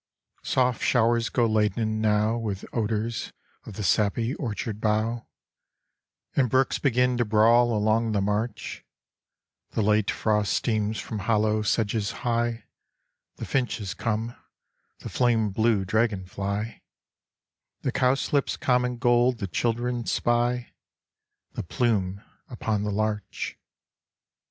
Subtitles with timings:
[0.41, 3.33] Soft showers go laden now With odors
[3.67, 5.27] of the sappy orchard bough,
[6.35, 8.83] And brooks begin to brawl along the march;
[9.73, 12.63] The late frost steams from hollow sedges high;
[13.35, 14.35] The finch is come,
[15.01, 16.81] the flame blue dragon fly,
[17.83, 20.73] The cowslip's common gold that children spy,
[21.51, 23.55] The plume upon the larch.